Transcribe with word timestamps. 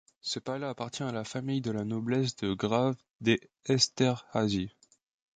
Ce 0.21 0.39
palais 0.39 0.65
appartient 0.65 1.03
à 1.03 1.11
la 1.11 1.23
famille 1.23 1.61
de 1.61 1.69
la 1.69 1.85
noblesse 1.85 2.35
de 2.37 2.55
grave 2.55 2.95
des 3.19 3.39
Esterházy. 3.65 4.71